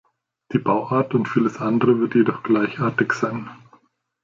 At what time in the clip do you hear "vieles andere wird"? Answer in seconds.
1.29-2.15